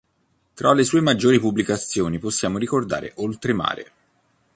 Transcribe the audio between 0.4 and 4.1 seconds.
Tra le sue maggiori pubblicazioni possiamo ricordare "Oltremare.